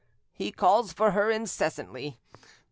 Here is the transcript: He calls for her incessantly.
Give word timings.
He 0.33 0.51
calls 0.51 0.93
for 0.93 1.11
her 1.11 1.29
incessantly. 1.29 2.17